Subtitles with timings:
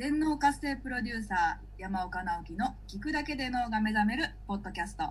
[0.00, 5.04] 全脳活性プロデューサー山岡直樹の聞くだけで脳が目覚めるポッドキャスト。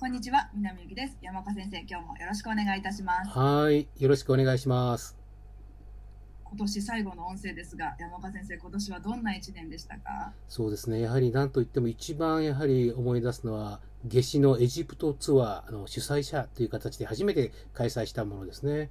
[0.00, 1.16] こんにちは南由紀です。
[1.22, 3.30] 山岡先生今日もよろしくお願いいたします。
[3.38, 5.16] はいよろしくお願いします。
[6.42, 10.32] 今年最後の音声ですが山岡先生今年はどんな一年でしたか？
[10.48, 11.00] そうですね。
[11.00, 18.90] やはり何といっても一番やはり思い出すのは夏至のエジプトツアーの主催者という形で初めて開催したものですね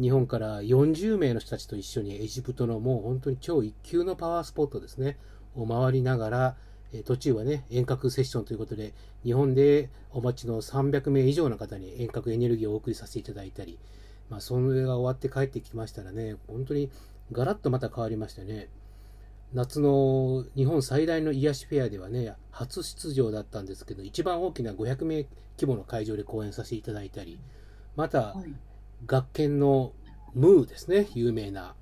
[0.00, 5.18] 日本から40名の人たちと一緒にエジプトのもう本当に超一級のパワースポットですね、
[5.54, 6.56] を回りながら、
[6.92, 8.92] え途中はね、遠隔セッションということで、
[9.24, 13.78] 日本でお待ちの300名以上の方に遠隔エネルギーをお送りさせていただいたり、
[14.28, 16.90] まあ、それが終わって帰ってきましたらね、本当に
[17.32, 18.68] ガラッとまた変わりましてね、
[19.52, 25.26] 夏の日本最大の癒しフェアではね、初出場だったんですけど、一番大きな500名
[25.56, 27.38] 規模の会場で講演させていただいたり、
[27.94, 28.36] また、
[29.04, 29.92] 学研の
[30.34, 31.74] ムーですね、有名な。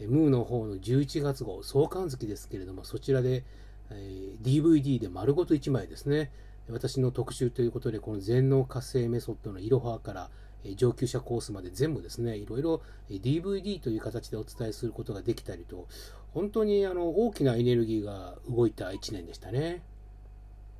[0.00, 3.44] ムーの方の11月号、創刊月ですけれども、そちらで、
[3.90, 6.30] え、DVD で丸ごと1枚ですね、
[6.68, 10.30] 私の特集ということで、この全脳活性メソッドのいろはから、
[10.64, 15.86] え上級者コースまで全部ですね、いろいろ DVD という形でお伝えすることができたりと、
[16.34, 19.82] 本当にあの大きなエネルギーが動いた1年でしたね。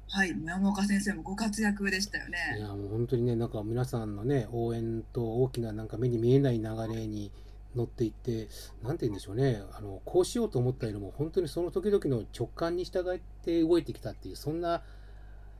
[0.08, 2.38] はい、山岡先生もご活躍でしたよね。
[2.58, 7.32] いや、もう本当にね、なんか皆さんのね、応援と大きななんか目に見えない流れに
[7.74, 8.48] 乗っていって、
[8.82, 14.82] なんて言うんでしょうね、あの、こうしようと思ったよりも、本当にその時々の直感に従って動いてきたっていう、そんな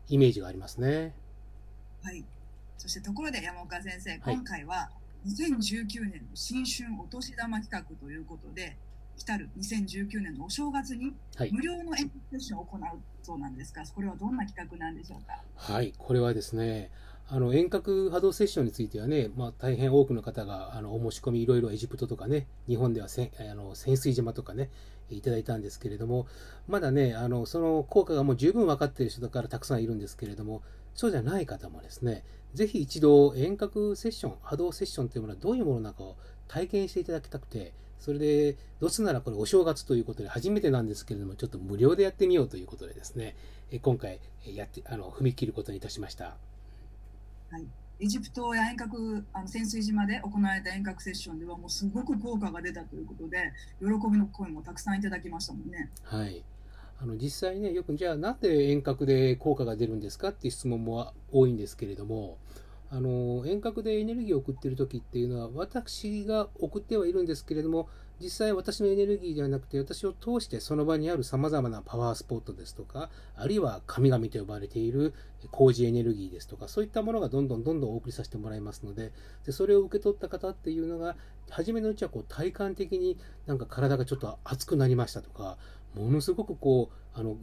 [0.08, 1.12] イメージがありますね。
[2.02, 2.24] はい。
[2.78, 4.90] そしてところで山岡先生、今回は
[5.26, 8.76] 2019年の新春お年玉企画ということで、
[9.16, 11.12] 来たる2019年のお正月に
[11.50, 12.80] 無料の演説セッションを行う
[13.22, 15.42] そうなんですが、これはどんな企画なんでしょうか？
[15.56, 16.90] はい、これはですね、
[17.28, 24.70] あの遠隔波動セッションについてはね、まあ、大変多くの方があのお申し込み、いろいろエジプトとかね、日本ではせあの潜水島とかね、
[25.10, 26.26] いただいたんですけれども、
[26.68, 30.62] まだね、あのその効果がもう十分分かっている人だからたくさんいるんですけれども、
[30.94, 32.22] そうじゃない方もですね、
[32.54, 36.16] ぜひ一度遠隔セッション、波動セッションというものはどういうものなのかを
[36.46, 43.34] 体験していただきたくて、それで、どうせならこれお正月ということで初めてなんですけれども、ちょっと無料でやってみようということでですね、
[43.82, 46.36] 今回やって、あの、踏み切ることにいたしました。
[47.50, 47.66] はい。
[47.98, 55.90] エジプトや遠隔、あの潜水島で行われた遠隔セッションではもうすごく効果が出たということで、喜びの声もたくさんいただきましたもんね。
[56.02, 56.44] はい。
[56.98, 62.36] あの実際ね、よくじゃあなんで遠隔で効果が出るんですかっていう質問も多いんですけれども、
[62.90, 67.88] あの遠隔でエネルギーを送っている時っていうのは私が送ってはいるんですけれども
[68.20, 75.12] 実際私のエネルギーではなくて私を通してその場にあるさまざまなパワースポットですとかあるいは神々と呼ばれている
[75.50, 79.12] 工事エネルギーですとかそういったものがどんどんどんどんお送りさせてもらいますので
[79.44, 81.16] でそれを受け取った方っていうのが
[81.50, 85.58] 初めのうちはこう体感的になんか体がちょっと熱くなりましたとか
[86.00, 87.36] ものすごくこうあの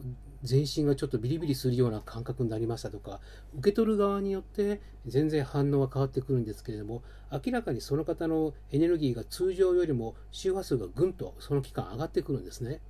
[0.44, 3.20] 全身がちょっとビリビリするような感覚になりましたとか
[3.58, 12.82] 受け取る側によって全然反応は変わってくるんですけれども明らかにその方のエネルギーが通常よりも周波数がぐんとその期間上がってくるんですね。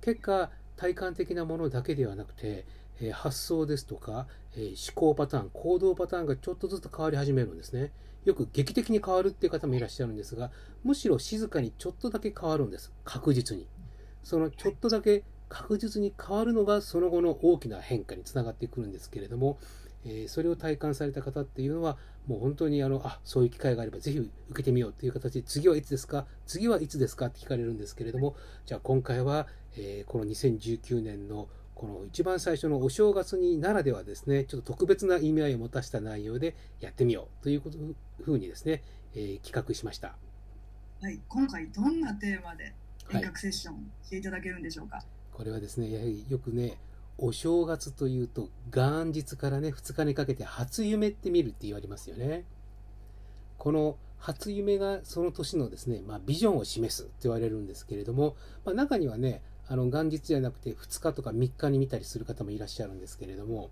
[0.00, 2.66] 結果体感的なものだけではなくて、
[3.00, 4.26] え発想ですとか、
[4.56, 7.92] え思考パターン行動パターンがちょっとずつ変わり始めるんですね。
[8.24, 10.50] よく劇的に変わるっていう方もいらっしゃるんですが
[10.82, 12.92] むしろ静かにちょっとだけ変わるんです。
[13.04, 13.68] 確実に。
[14.24, 19.58] そのちょっとだけ確実に変わるのがその後の大きな変化につながってくるんですけれども、
[20.04, 21.96] えー、それを体感された方っていうのは
[22.26, 26.26] もう本当にあのあそういう機会があればぜひ受けてみようという形で次はいつですか？
[26.46, 27.26] 次はいつですか？
[27.26, 28.34] って聞かれるんですけれども
[28.66, 29.46] じゃあ今回は、
[29.76, 37.78] えー、この2019年のこの一番最初のお正月にならではですねちょっと特別な意味合いを持たせた内容でやってみようということ
[38.22, 38.82] ふうにですね、
[39.14, 40.16] えー、企画しました。
[41.02, 42.72] はい、今回どんなテーマで
[43.10, 46.78] 遠隔セッションしていただけるんでしょうか、はい、これはですねやはりよくね
[47.18, 52.44] お正月というと元日からね2日にかけて初夢って見るって言われますよね。
[53.58, 63.70] この初夢がその年のですね、まあ、ビジョンを示すって言われるんですけれども、まあ、中にはねあの元日じゃなくて2日とか3日に見たりする方もいらっしゃるんですけれども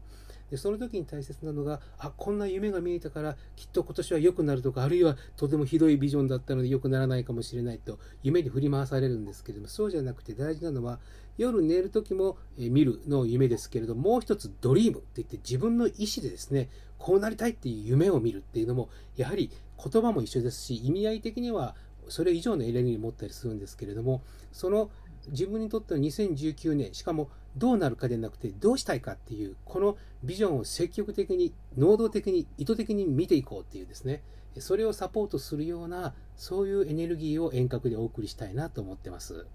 [0.52, 10.98] でその時に大切なのがあこんな夢が見えたからきっと今年は良くなるとかあるいはとてもひどいビジョンだったので良くならないかもしれないと夢に振り回されるんですけれどもそうじゃなくて大事なのは
[11.38, 16.68] 夜寝る時も見るの夢ですけれどもう一つドリームって言って自分の意思でですね
[16.98, 19.50] こうなりたいっていう夢を見るっていうのもやはり
[19.82, 21.74] 言葉も一緒ですし意味合い的には
[22.08, 24.22] それ以上のエネルギーを持ったりするんですけれども
[24.52, 24.90] その
[25.28, 34.22] 自分にとっては2019年しかもどうなるかでなくてどうしたいかっていうこのビジョンを積極的に能動的に意図的に見ていこうっていうですね
[34.58, 39.46] それをサポートするようなそういうエネルギーを遠隔でお送りしたいなと思ってます。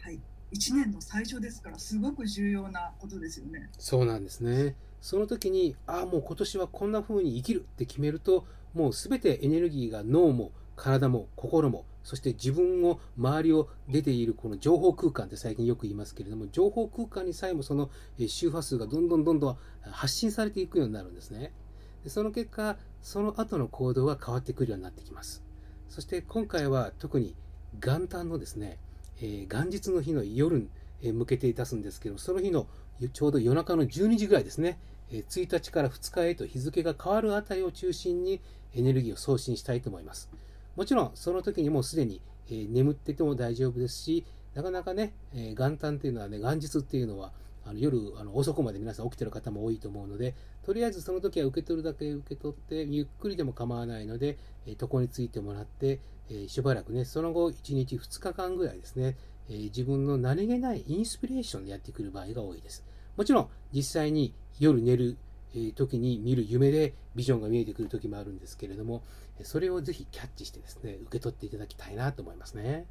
[0.00, 0.20] はい
[0.52, 3.68] 1年の最初ですからすごく重要なことですよね。
[3.78, 4.76] そうなんですね。
[5.00, 17.90] その時にああもう今年はこんな風に生きるって決めるともう全てエネルギーが脳も体も心もそして自分を周りを出ているこの情報空間って最近よく言いますけれども情報空間にさえもその
[18.26, 19.58] 周波数がどんどんどんどん
[19.90, 21.52] 発信されていくようになるんですね。
[22.06, 25.42] その結果その後の行動が変わってくるようになってきます。
[25.88, 27.34] そして今回は特に
[27.80, 28.78] 元旦のですね、
[29.20, 32.66] えー、元日の日の夜に向けて出すんですけど、その日の
[33.12, 34.78] ちょうど夜中の12時ぐらいですね、
[35.10, 38.40] 1日から2日へと日付が変わるあたりを中心に
[38.74, 40.30] エネルギーを送信したいと思います。
[40.76, 44.24] もちろんその時にもうすでに、え眠ってても大丈夫ですし、
[44.54, 47.32] なかなかね、え元旦っていうのはね、元日っていうのは
[47.64, 50.34] あの夜あの遅くまで皆さん起きてる方も多いと思うので、
[50.64, 59.16] とりあえずその時は受け取るだけ受け取って、ゆっくりでも構わないので、え床についてもらって、えしばらくね、その後1日2日間ぐらいですね、
[59.48, 62.84] え自分の何気ないインスピレーションでやってくる場合が多いです。
[63.16, 65.16] もちろん実際に夜寝る
[65.74, 69.02] 時に見る夢でビジョンが見えてくる時もあるんですけれども、
[69.42, 72.86] それをぜひキャッチしてですね、受け取っていただきたいなと思いますね。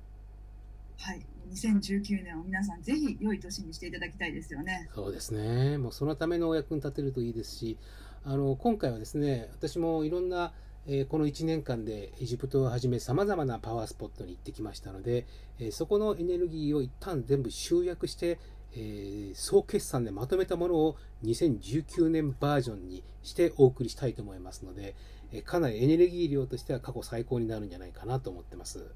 [0.98, 4.89] はい、2019年を皆さんぜひ良い年にしていただきたいですよね。
[4.94, 5.77] そうですね。
[5.77, 7.77] もうそのためのお役に立てるといいですし、
[8.25, 10.54] あの今回はですね、私もいろんな
[10.86, 15.25] えこの1年間でエジプトをはじめさまざまなパワースポットに行ってきましたので、
[15.60, 18.38] えそこのエネルギーを一旦全部集約して、
[18.75, 24.96] え総決算でまとめたものを2019年バージョンにしてお送りしたいと思いますので、
[25.31, 28.92] えかなりエネルギー量としては過去最高になるんじゃないかなと思ってます。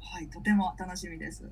[0.00, 1.50] はい、とても楽しみです。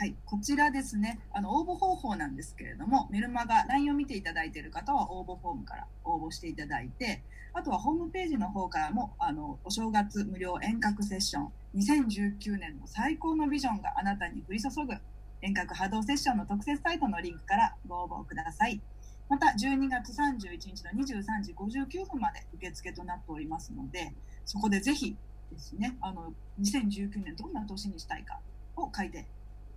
[0.00, 14.94] はい、こちらですね、あの応募方法なんですけれども、メルマガ、LINE を見ていただいている方は応募フォームから応募していただいて、あとはホームページの方からも、あのお正月無料遠隔セッション、2019年の最高のビジョンがあなたに降り注ぐ
[15.40, 18.80] 遠隔波動セッションの特設サイトのリンクからご応募ください。
[19.28, 24.12] また、12月31日の23時59分まで受付となっておりますので、
[24.44, 25.16] そこでぜひ
[25.52, 28.40] ですね、あの2019年どんな年にしたいか
[28.76, 29.26] を書いて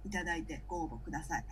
[0.05, 1.45] いただいてご応募ください。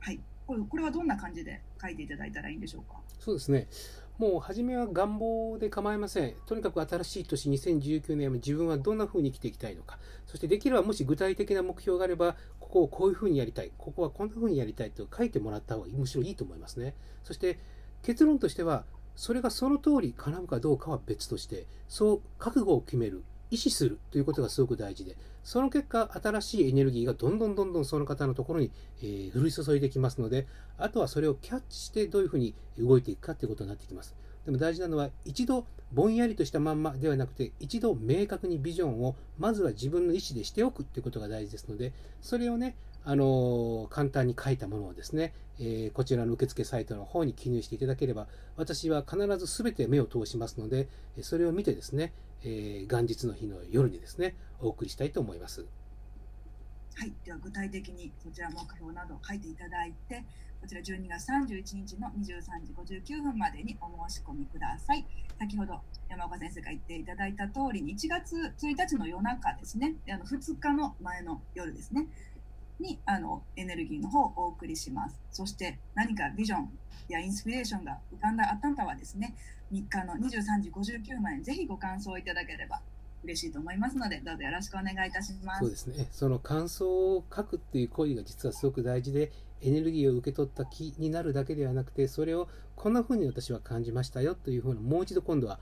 [0.00, 0.20] はい。
[0.46, 3.00] これこれはどんな感じで書いていただいたらいいんでしょうか？
[3.20, 3.66] そうですね。
[4.18, 6.34] もう初めは願望で構いません。
[6.46, 10.00] とにかく新しい年2019年は自分はどんな風に生きていきたいのか。
[10.26, 13.70] そしてできればもし具体的な目標があれば、ここをこういう風にやりたい。
[13.78, 16.94] ここはこんな風にやりたいと書いてもらった方がむしろいいと思いますね。
[17.22, 17.60] そして
[18.02, 18.84] 結論としては、
[19.14, 23.22] それがその通り叶うかどうかは別として、そう覚悟を決める。
[23.50, 28.70] 意思するということがすごく大事で、その結果、新しいエネルギーがどんどんどんどんその方のところに、
[29.02, 30.46] えー、降り注いできますので、
[30.76, 34.14] あとはそれをキャッチしてどういうふうに動いていくかということになってきます。
[34.48, 41.92] でも大事なのは、一度ぼんやりとしたまんまではなくて、一度明確にビジョンを、まずは自分の意思でしておくということが大事ですので、
[42.22, 42.74] それをね、
[43.04, 50.88] あの、簡単に書いたものをですね、えー、こちらの受付サイトの方に記入していただければ、私は必ず全て目を通しますので、
[51.20, 55.66] それを見てですね、えー、元日の日の夜にですね、お送りしたいと思います。
[56.94, 60.24] はい、では具体的にそちら目標などを書いていただいて、
[60.60, 65.06] こちら12月31日の23時59分までにお申し込みください。
[65.38, 72.06] 先ほど山岡先生が言っていただいた通りに、1月1日の夜中ですね、あの2日の前の夜ですね、
[72.80, 75.18] にあのエネルギーの方をお送りします。
[75.30, 76.70] そして何かビジョン
[77.08, 79.34] やインスピレーションが浮かんだあった方はですね、
[79.72, 82.80] 3日の23時59分にぜひご感想いただければ
[83.24, 85.60] 嬉しいと思いますので、どうぞよろしくお願いいたします。
[85.60, 86.08] そうですね。
[86.10, 95.58] その感想を書くっていう行為が実はすごく大事で、エネルギーを受け取った気になるだけではなくて、それをこんな風に私は感じましたよというふうな、もう一度今度は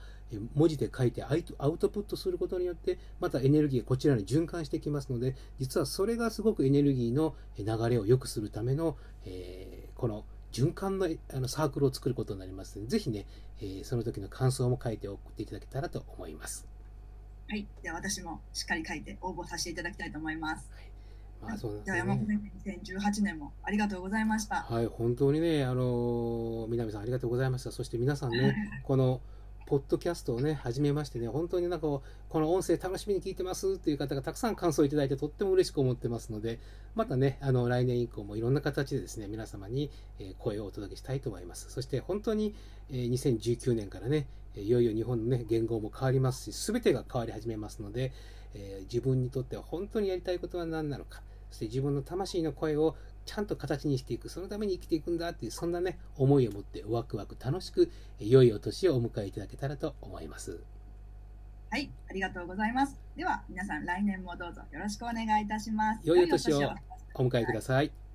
[0.55, 1.29] 文字で書いてア
[1.69, 13.27] ウトプットすることによって、またエネルギーがこちらに循環してきますので、実はそれがすごくエネルギーの流れを良くするための、えー、この循環のあのサークルを作ることになりますので、ぜひね、
[13.61, 16.67] えー、その時の感想も書いて送っていただけたらと思います。
[17.49, 17.67] はい。
[17.83, 20.69] では私もしっかり書いて応募させていただきたいと思います。
[20.75, 20.96] はい
[21.41, 24.57] まあそうですね、山本先生、2018年もありがとうございました。
[24.57, 27.73] はい、本当にね、あの南さんありがとうございました。
[27.73, 29.21] そして皆さんね、 この
[29.67, 32.03] ポッドキャストをね、始めましてね、本当になんかこ
[32.35, 36.59] の音声楽しみに聞いてますっていう方がたくさん感想をいただいてとっても嬉しく思ってますので、
[36.95, 39.91] またね、あの来年以降もいろんな形でですね、皆様に
[40.39, 41.71] 声をお届けしたいと思います。
[41.71, 42.55] そして本当に
[42.91, 44.27] 2019年からね、
[44.57, 48.13] いよいよ日本のね、言語も変わりますし、すべてが変わり始めますので、
[48.55, 60.61] え自分にとっては本当にやりたいことは何なのか、そして自分の魂の声をちゃんと形にしていく、そのために生きていくんだっていう、そんなね、思いを持ってワクワク楽しく、良いお年をお迎えいただけたらと思います。
[61.71, 62.97] はい、ありがとうございます。
[63.17, 66.01] では、皆さん来年もどうぞよろしくお願いいたします。
[66.05, 66.73] 良いお年を。
[67.19, 68.06] お迎えください